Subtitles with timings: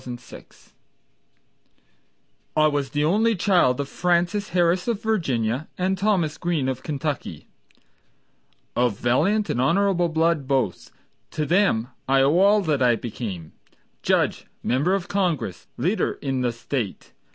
[0.03, 0.49] Hamilton Greene
[2.57, 7.45] I was the only child of Frances Harris of Virginia And Thomas Greene of Kentucky,
[8.75, 10.89] Of valiant and honorable blood both.
[11.29, 13.51] To them I owe all that I became,
[14.01, 17.11] Judge, member of Congress, leader in the State.